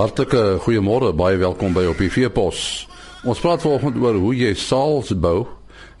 [0.00, 2.60] Hartlike goeiemôre, baie welkom by op die Veepos.
[3.28, 5.42] Ons praat vanoggend oor hoe jy saals bou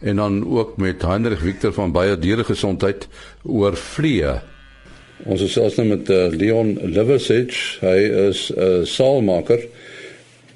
[0.00, 3.04] en dan ook met Hendrik Victor van Baie Dieregesondheid
[3.44, 4.38] oor vliee.
[5.28, 7.76] Ons is selfs nou met uh, Leon Liversidge.
[7.82, 7.98] Hy
[8.30, 9.68] is 'n uh, saalmaker.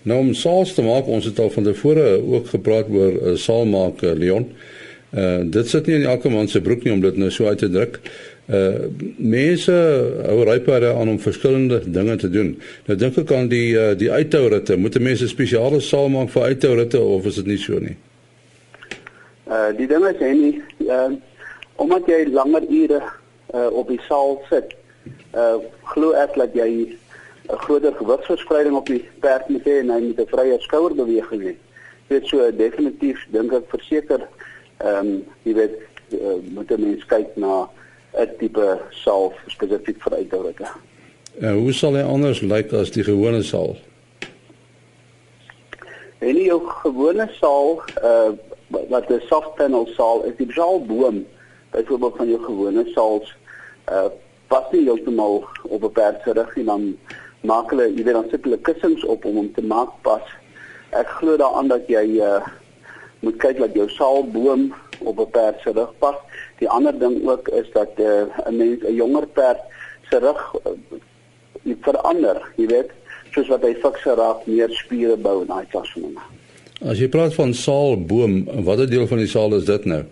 [0.08, 4.00] Nou om saals te maak, ons het al van tevore ook gepraat oor uh, saalmaak
[4.08, 4.48] uh, Leon.
[5.12, 7.60] Uh, dit sit nie in elke man se broek nie om dit nou so uit
[7.60, 8.00] te druk.
[8.44, 9.72] Uh mense
[10.26, 12.50] hou rypare aan om verskillende dinge te doen.
[12.84, 14.76] Nou dink ek aan die uh, die uithouritte.
[14.76, 17.96] Moet mense spesiale saal maak vir uithouritte of is dit nie so nie?
[19.48, 21.12] Uh die ding is nie uh
[21.80, 23.00] omdat jy langer ure
[23.54, 24.76] uh op die saal sit,
[25.32, 25.56] uh
[25.94, 26.68] glo ek dat jy
[27.48, 31.54] 'n groter gewigsverspreiding op die perd moet hê en hy moet 'n vrye skouerbeweging hê.
[32.08, 34.20] Dit so definitief dink ek verseker
[34.84, 35.74] ehm um, jy weet
[36.12, 37.68] uh, moet 'n mens kyk na
[38.18, 40.68] 'n tipe salf spesifiek vir uitdrukke.
[41.40, 43.78] En hoe sal hy anders lyk as die gewone salf?
[46.18, 46.50] En die
[46.82, 48.32] gewone salf uh
[48.88, 51.26] wat 'n soft panel salf is, die salboom
[51.70, 53.28] byvoorbeeld van jou gewone salf
[53.90, 54.08] uh
[54.48, 56.96] pas nie heeltemal op 'n perd se rug en dan
[57.40, 60.22] maak hulle jy weet dan sit hulle kussings op om hom te maak pas.
[60.90, 62.40] Ek glo daaraan dat jy uh
[63.20, 64.72] moet kyk dat jou salboom
[65.04, 66.16] op 'n perd se rug pas
[66.58, 69.60] Die ander ding ook is dat eh, 'n uh, mens 'n jonger perd
[70.10, 72.90] se rug uh, verander, jy weet,
[73.30, 76.18] soos wat hy fikser raak, meer spiere bou en daai klas van hom.
[76.90, 80.04] As jy praat van saalboom, watter deel van die saal is dit nou?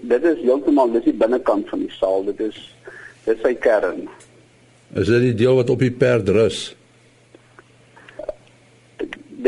[0.00, 2.58] Dit is heeltemal dis die binnekant van die saal, dit is
[3.24, 4.08] dis sy kern.
[4.94, 6.76] Is dit die deel wat op die perd rus?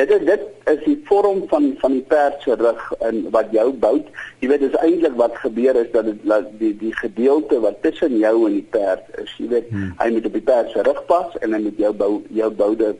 [0.01, 3.67] Dit is dit is die vorm van van die perd se rug en wat jou
[3.73, 3.97] bou.
[4.41, 6.23] Jy weet dis eintlik wat gebeur is dat dit
[6.61, 9.35] die die gedeelte wat tussen jou en die perd is.
[9.39, 9.93] Jy weet hmm.
[9.99, 12.11] hy moet op die perd se rug pas en hy moet jou bou
[12.41, 12.95] jou boude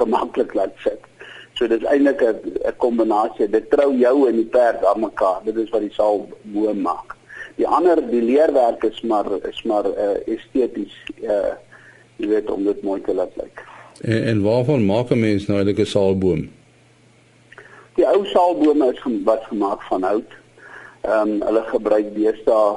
[0.00, 1.08] gemaklik laat sit.
[1.56, 3.48] So dit is eintlik 'n kombinasie.
[3.48, 5.40] Dit trou jou en die perd aan mekaar.
[5.44, 7.16] Dit is wat die saal boom maak.
[7.56, 11.54] Die ander die leerwerk is maar is maar uh, esteties uh
[12.16, 13.44] jy weet om dit mooi te laat lyk.
[13.44, 13.71] Like.
[14.02, 16.50] En, en waarvan maak 'n mens nou eintlik 'n saalboom?
[17.94, 20.32] Die ou saalbome is wat gemaak van hout.
[21.00, 22.76] Ehm um, hulle gebruik deesdae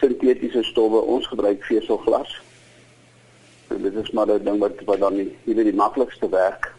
[0.00, 1.00] sintetiese stowwe.
[1.00, 2.40] Ons gebruik veselglas.
[3.68, 6.72] En dit is maar 'n ding wat wat dan nie die, die maklikste werk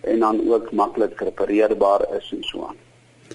[0.00, 2.76] en dan ook maklik repareerbaar is en so aan.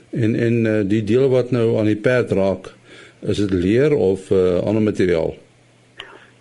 [0.09, 2.75] En en uh, die deel wat nou aan die perd raak,
[3.19, 5.35] is dit leer of uh, ander materiaal?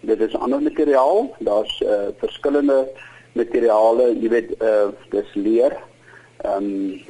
[0.01, 1.35] Dit is ander materiaal.
[1.39, 2.89] Daar's uh, verskillende
[3.37, 5.77] materiale, jy weet, uh dis leer.
[6.45, 7.05] Ehm um,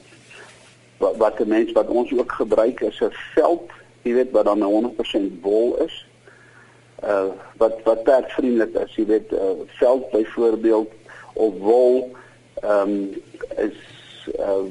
[1.01, 3.71] wat wat die mens wat ons ook gebruik is 'n veld,
[4.03, 6.07] jy weet wat dan 100% wol is.
[7.03, 10.93] Uh wat wat perdvriendelik is, jy weet, uh veld byvoorbeeld
[11.35, 12.11] of wol
[12.63, 13.23] ehm um,
[13.57, 13.79] is
[14.39, 14.67] uh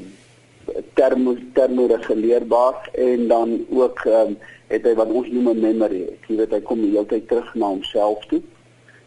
[0.94, 6.10] termo termoreguleerbaar en dan ook ehm um, het hy wat ons noem 'n memory.
[6.28, 8.42] Jy weet hy kom die hele tyd terug na homself toe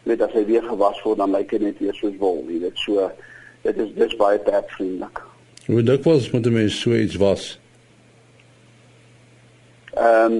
[0.09, 2.77] weet as hy weer gewas word dan lyk hy net weer soos wol, jy weet.
[2.85, 3.09] So
[3.65, 5.23] dit is dis baie perdvriendelik.
[5.69, 7.51] Hoe dink was met die mens so iets was?
[9.95, 10.39] Ehm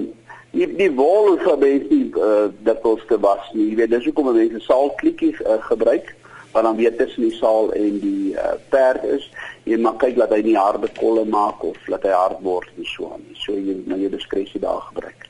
[0.50, 3.68] die die wol is baie uh, dat kos te was nie.
[3.70, 6.14] Jy weet dis hoekom mense saalklikkies uh, gebruik
[6.50, 9.28] wat dan weer tussen die saal en die uh, perd is.
[9.70, 12.88] Jy mag kyk dat hy nie harde kolle maak of dat hy hard word en
[12.90, 13.22] so aan.
[13.38, 15.28] So jy nou jou diskresie daar gebruik.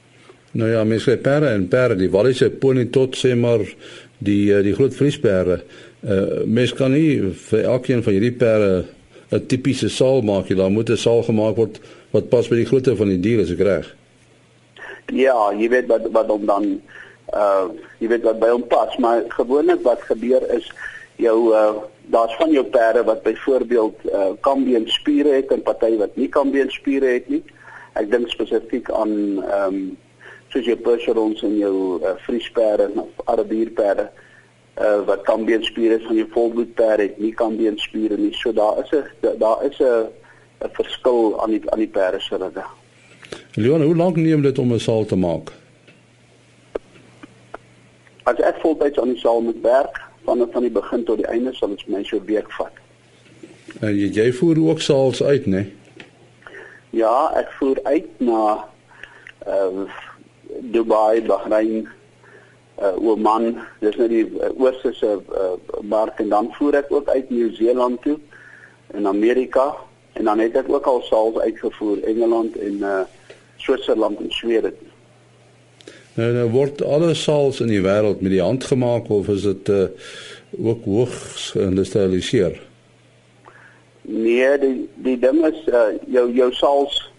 [0.56, 3.62] Nou ja, mense sê perde en perde, die walliese pony tot sê maar
[4.20, 5.60] die eh, die groot vriesperde.
[6.00, 8.84] Uh mens kan nie vir elkeen van hierdie perde
[9.30, 10.58] 'n tipiese saal maak nie.
[10.58, 13.50] Daar moet 'n saal gemaak word wat pas by die grootte van die dier, is
[13.50, 13.94] ek reg?
[15.12, 16.80] Ja, jy weet wat wat om dan
[17.34, 20.72] uh jy weet wat by hom pas, maar gewoonlik wat gebeur is
[21.16, 21.74] jou uh
[22.10, 26.70] daar's van jou perde wat byvoorbeeld uh kambeen spiere het en party wat nie kambeen
[26.70, 27.42] spiere het nie.
[27.94, 29.96] Ek dink spesifiek aan ehm um,
[30.50, 34.10] soos jou percherons en jou uh, vriesperde of arabierperde
[34.80, 38.34] uh, wat kambeenspiere van jou volbloedperde het nie kambeenspiere nie.
[38.34, 40.08] So daar is 'n daar is 'n
[40.64, 42.64] 'n verskil aan die aan die perde se rugge.
[43.54, 45.52] Leon, hoe lank neem dit om 'n saal te maak?
[48.22, 51.54] As ek voltyds aan die saal moet werk, van van die begin tot die einde
[51.54, 52.72] sal dit my so 'n week vat.
[53.80, 55.50] En jy, jy voer ook saals uit, né?
[55.50, 55.72] Nee?
[56.90, 58.68] Ja, ek voer uit na
[59.46, 59.86] uh
[60.60, 61.88] Dubai, Bahrein,
[62.80, 65.52] uh, Oman, dis nou die uh, ooste se uh,
[65.82, 68.18] mark en dan voer ek ook uit Nieu-Seeland toe
[68.96, 69.74] en Amerika
[70.12, 73.00] en dan het ek ook al saals uitgevoer Engeland en uh
[73.60, 74.72] Switserland en Swede.
[76.14, 79.68] Nou, nou word alle saals in die wêreld met die hand gemaak of is dit
[79.68, 79.86] uh
[80.58, 82.56] ook hoogs geïndustrialiseer?
[84.02, 87.09] Nee, die die ding is uh, jou jou saals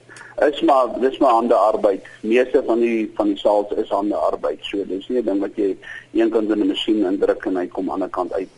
[0.49, 2.05] is maar dis maar hande arbeid.
[2.21, 4.59] Meeste van die van die saals is hande arbeid.
[4.61, 5.77] So dis nie 'n ding wat jy
[6.13, 8.49] een kant in 'n masjien indruk en hy kom aan die ander kant uit.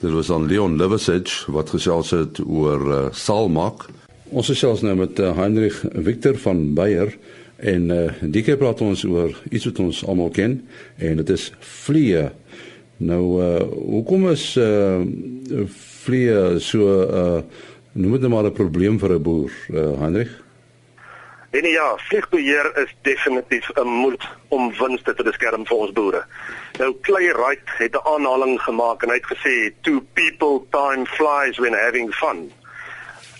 [0.00, 3.86] Dit was aan Leon Liversidge wat gesels het oor uh, saalmaak.
[4.28, 7.16] Ons gesels nou met uh, Heinrich Victor van Beyer
[7.56, 11.52] en uh, die keer praat ons oor iets wat ons almal ken en dit is
[11.58, 12.30] vliee.
[12.96, 15.00] Nou uh, hoekom is uh,
[16.04, 17.40] vliee so uh,
[17.92, 20.49] noem dit nou maar 'n probleem vir 'n boer, uh, Heinrich?
[21.50, 26.24] En ja, vliegbeheer is definitief 'n moed om winste te beskerm vir ons boere.
[26.78, 31.58] Nou Clay Wright het 'n aanhaling gemaak en hy het gesê to people time flies
[31.58, 32.52] when having fun.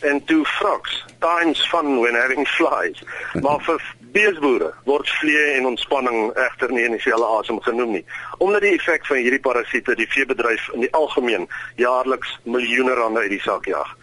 [0.02, 3.02] And to frogs, time's fun when having flies.
[3.44, 3.80] Maar vir
[4.12, 8.04] beesboere word vlee en ontspanning egter nie in dieselfde asem genoem nie.
[8.38, 13.30] Omdat die effek van hierdie parasiete die veebedryf in die algemeen jaarliks miljoene rande uit
[13.30, 13.96] die sak jaag.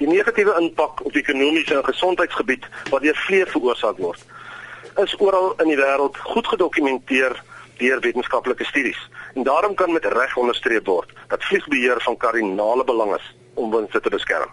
[0.00, 4.22] Die negatiewe impak op die ekonomiese en gesondheidsgebied wat deur vlees veroorsaak word,
[5.02, 7.36] is oral in die wêreld goed gedokumenteer
[7.78, 8.98] deur wetenskaplike studies.
[9.34, 14.00] En daarom kan met reg onderstreep word dat vliegbeheer van kardinale belang is om winste
[14.00, 14.50] te beskerm.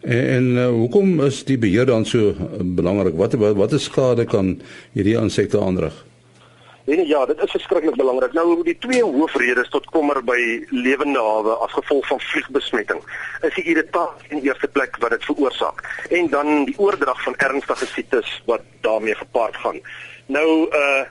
[0.00, 3.16] En, en uh, hoekom is die beheer dan so belangrik?
[3.16, 4.58] Wat wat, wat skade kan
[4.92, 5.94] hierdie insekte aanrig?
[6.84, 8.32] En ja, dit is verskriklik belangrik.
[8.32, 13.02] Nou die twee hoofredes tot kommer by lewende hawe as gevolg van vliegbesmetting
[13.46, 17.86] is die irritasie in eerste plek wat dit veroorsaak en dan die oordrag van ernstige
[17.86, 19.80] siektes wat daarmee gepaard gaan.
[20.26, 21.02] Nou uh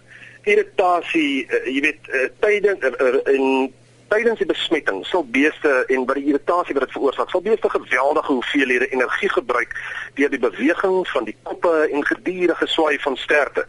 [0.49, 3.73] irritasie, uh, jy weet, uh, tydens uh, uh, in
[4.09, 8.31] tydens die besmetting sal beeste en by die irritasie wat dit veroorsaak, sal beeste geweldige
[8.31, 9.75] hoeveelhede energie gebruik
[10.17, 13.67] deur die beweging van die koppe en gedurende swaai van sterte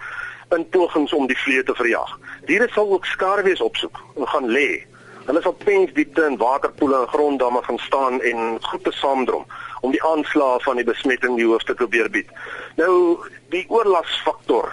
[0.54, 2.18] in pogings om die vlee te verjag.
[2.46, 4.84] Diere sal ook skaduwees opsoek en gaan lê.
[5.26, 9.44] Hulle sal pensdiepte in waterpoele en gronddamme gaan staan en groepe saamdrom
[9.80, 12.30] om die aanslae van die besmetting die hoof te probeer bied.
[12.80, 13.18] Nou
[13.54, 14.72] die oorlasfaktor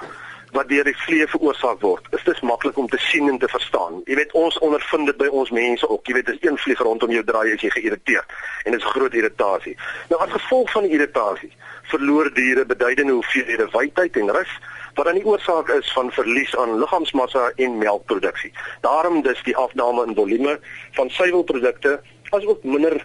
[0.52, 4.02] wat deur die vlee veroorsaak word, is dit maklik om te sien en te verstaan.
[4.06, 6.08] Jy weet ons ondervind dit by ons mense ook.
[6.08, 9.14] Jy weet as een vlieg rondom jou draai, is jy geïrriteerd en dit is groot
[9.14, 9.76] irritasie.
[10.12, 11.52] Nou as gevolg van die irritasie
[11.92, 14.54] verloor diere beduidende hoeveelhede wydheid en rus
[14.98, 18.52] wat dan die oorsaak is van verlies aan liggaamsmassa en melkproduksie.
[18.82, 20.58] Daarom dis die afname in volume
[20.98, 22.00] van suiwelprodukte
[22.36, 22.98] asook minder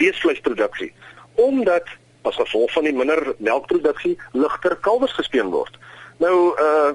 [0.00, 0.92] beesvleisproduksie
[1.34, 1.88] omdat
[2.28, 5.76] as gevolg van die minder melkproduksie ligter kalwers gespeen word.
[6.20, 6.92] Nou uh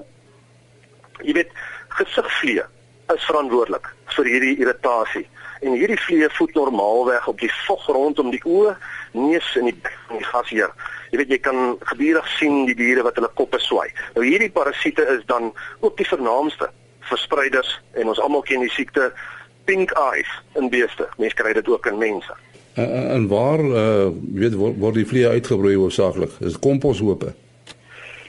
[1.23, 1.51] jy weet
[1.95, 2.63] gesigvlee
[3.13, 3.87] is verantwoordelik
[4.17, 5.23] vir hierdie irritasie
[5.63, 8.73] en hierdie vlee voed normaalweg op die vog rondom die oë,
[9.15, 9.77] neus en die
[10.11, 10.73] en die gasheer.
[11.11, 11.61] Jy weet jy kan
[11.91, 13.87] gedurig sien die diere wat hulle koppe swai.
[14.17, 16.69] Nou hierdie parasiete is dan ook die vernaamste
[17.09, 19.11] verspreiders en ons almal ken die siekte
[19.65, 20.29] pink eyes
[20.59, 21.07] in beeste.
[21.17, 22.37] Mense kry dit ook in mense.
[22.75, 26.35] En, en waar uh weet word, die vlee uitgebroei hoofsaaklik?
[26.43, 27.33] Is komposhope?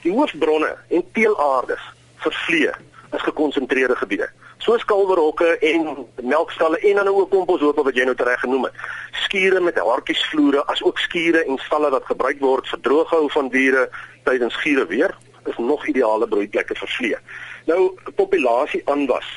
[0.07, 1.83] Die hoofbronne en teelaardes
[2.23, 2.75] vir vlee
[3.15, 4.27] is gekonsentreerde gebiede.
[4.63, 8.77] Soos kalverhokke en melkstalle en dan ook komposhope wat jy nou reg genoem het.
[9.25, 13.89] Skure met hartjiesvloere as ook skure en stalle wat gebruik word vir drooghou van diere
[14.29, 15.15] tydens skure weer
[15.51, 17.19] is nog ideale broeiplekke vir vlee.
[17.67, 17.81] Nou
[18.15, 19.27] populasie aanwas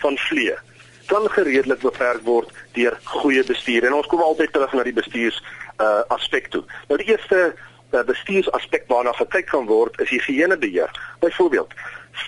[0.00, 0.56] van vlee
[1.12, 5.42] kan gereedelik beperk word deur goeie bestuur en ons kom altyd terug na die bestuurs
[5.84, 6.64] uh aspek toe.
[6.88, 7.52] Nou die eerste
[8.02, 10.90] bestuursaspek waarna gekyk kan word is higienebeheer.
[11.20, 11.74] Byvoorbeeld,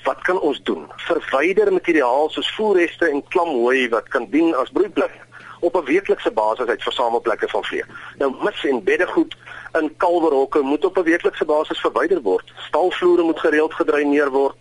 [0.05, 0.87] wat kan ons doen?
[0.97, 5.15] Verwyder materiaal soos voerreste en klamhooi wat kan dien as broedplek
[5.61, 7.85] op 'n weeklikse basis uit versamelplekke van vlee.
[8.19, 9.37] Nou mis en beddegoed
[9.73, 12.53] in kalverhokke moet op 'n weeklikse basis verwyder word.
[12.57, 14.57] Stalvloere moet gereeld gedreineer word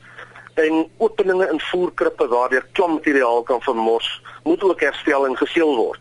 [0.54, 6.00] en openinge in voerkrippe waardeur klammateriaal kan vermors, moet ook herstel en geseël word.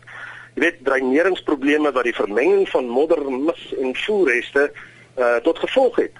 [0.55, 4.71] Jy weet, dreineringsprobleme wat die vermenging van modder, mis en voerreste
[5.17, 6.11] uh, tot gevolg het.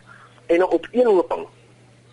[0.45, 1.47] En 'n opeenhoping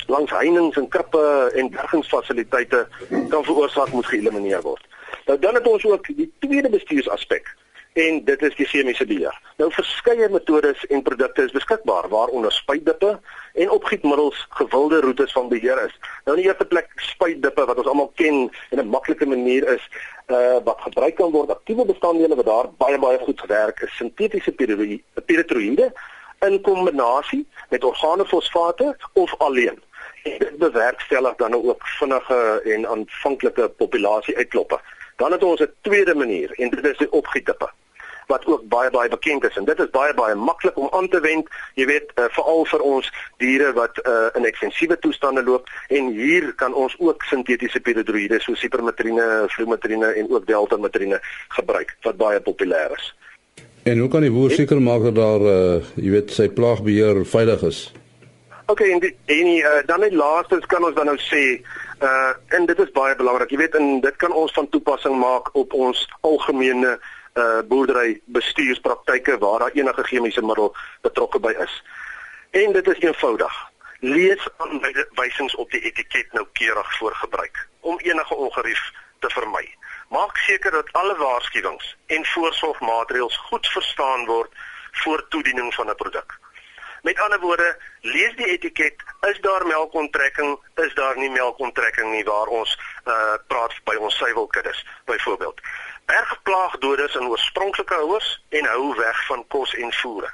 [0.07, 2.89] langs heininge en krippe en bergingsfasiliteite
[3.29, 4.85] kan veroorsaak moet geëlimineer word.
[5.27, 7.57] Nou dan het ons ook die tweede bestuursaspek
[7.93, 9.41] en dit is die chemiese beheer.
[9.61, 13.21] Nou verskeie metodes en produkte is beskikbaar waaronder spuitdippe
[13.53, 15.99] en opgietmiddels gewilde roetes van beheer is.
[16.25, 19.85] Nou in die eerste plek spuitdippe wat ons almal ken en 'n maklike manier is
[20.29, 24.53] uh wat gebruik kan word aktiewe bestanddele wat daar baie baie goed werk is sintetiese
[25.27, 25.93] piritroïde
[26.47, 29.83] in kombinasie met organofosfate of alleen.
[30.23, 34.81] En dit bewerkstellig dan ook vinnige en aanvanklike populasie uitkloppe.
[35.17, 37.71] Dan het ons 'n tweede manier en dit is die opgietdippe
[38.27, 41.21] wat ook baie baie bekend is en dit is baie baie maklik om aan te
[41.21, 41.49] wend.
[41.75, 43.11] Jy weet, uh, veral vir ons
[43.43, 48.61] diere wat uh, in ekstensiewe toestande loop en hier kan ons ook sintetiese piridroïde soos
[48.61, 51.21] hipermetrine, flumetrine en ook deltamatrine
[51.59, 53.13] gebruik wat baie populêr is.
[53.83, 57.65] En hoe kan die boer seker maak dat daar uh, jy weet sy plaagbeheer veilig
[57.67, 57.81] is?
[58.71, 61.43] OK, en die, en die, uh, dan net laastens kan ons dan nou sê
[62.03, 63.51] uh en dit is baie belangrik.
[63.51, 66.95] Jy weet en dit kan ons van toepassing maak op ons algemene
[67.39, 71.75] uh boerdery bestuurspraktyke waar daar enige chemiese middel betrokke by is.
[72.51, 73.55] En dit is eenvoudig.
[74.01, 78.91] Lees aanwysings op die etiket noukeurig voor gebruik om enige ongerief
[79.23, 79.67] te vermy.
[80.09, 84.53] Maak seker dat alle waarskuwings en voorsorgmaatreëls goed verstaan word
[85.03, 86.39] voor toediening van 'n produk.
[87.03, 92.47] Met ander woorde, lees die etiket, is daar melkonttrekking, is daar nie melkonttrekking nie waar
[92.47, 95.61] ons uh praat by ons suiwelkuddes byvoorbeeld.
[96.07, 100.31] Bergplaagdoders in oorspronklike houers en hou weg van kos en voere.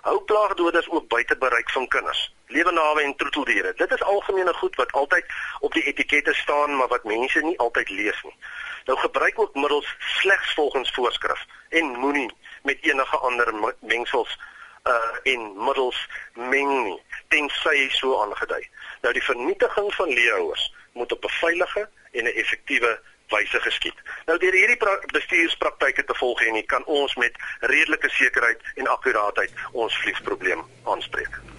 [0.00, 2.34] Hou plaagdoders ook buite bereik van kinders.
[2.52, 3.72] Lewenawe en troeteldiere.
[3.76, 5.24] Dit is algemene goed wat altyd
[5.60, 8.36] op die etikette staan, maar wat mense nie altyd lees nie.
[8.84, 12.30] Nou gebruik ook middels slegs volgens voorskrif en moenie
[12.62, 14.38] met enige ander mengsels
[14.84, 18.68] uh en middels meng nie tensy so aangedui.
[19.02, 23.98] Nou die vernietiging van leeuhouers moet op 'n veilige en 'n effektiewe wyse geskied.
[24.26, 24.78] Nou deur hierdie
[25.12, 31.51] bestuurspraktyke te volg en jy kan ons met redelike sekerheid en akkuraatheid ons vliegprobleem aanspreek.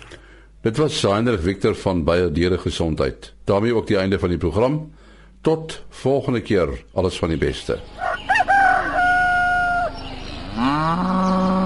[0.64, 3.34] Dit was Sander Victor van Baie Diere Gesondheid.
[3.44, 4.94] daarmee ook die einde van die program.
[5.42, 6.84] Tot volgende keer.
[6.94, 7.80] Alles van die beste.
[10.56, 11.63] Ah.